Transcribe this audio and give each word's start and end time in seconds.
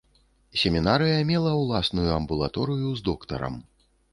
Семінарыя 0.61 1.19
мела 1.31 1.51
ўласную 1.61 2.09
амбулаторыю 2.17 2.89
з 3.03 3.07
доктарам. 3.11 3.63